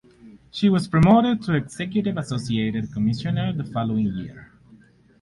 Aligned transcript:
She 0.49 0.67
was 0.67 0.87
promoted 0.87 1.43
to 1.43 1.53
executive 1.53 2.17
associate 2.17 2.91
commissioner 2.91 3.53
the 3.53 3.63
following 3.65 4.07
year. 4.15 4.51